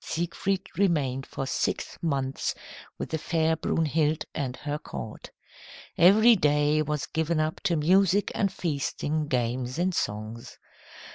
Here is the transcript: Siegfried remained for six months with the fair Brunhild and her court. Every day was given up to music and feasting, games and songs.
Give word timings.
Siegfried 0.03 0.65
remained 0.79 1.27
for 1.27 1.45
six 1.45 1.95
months 2.01 2.55
with 2.97 3.09
the 3.11 3.19
fair 3.19 3.55
Brunhild 3.55 4.25
and 4.33 4.57
her 4.57 4.79
court. 4.79 5.29
Every 5.95 6.35
day 6.35 6.81
was 6.81 7.05
given 7.05 7.39
up 7.39 7.61
to 7.65 7.75
music 7.75 8.31
and 8.33 8.51
feasting, 8.51 9.27
games 9.27 9.77
and 9.77 9.93
songs. 9.93 10.57